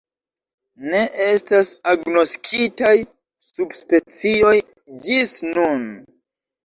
Ne 0.93 1.01
estas 1.25 1.69
agnoskitaj 1.91 2.95
subspecioj 3.51 4.55
ĝis 5.05 5.37
nun. 5.51 5.87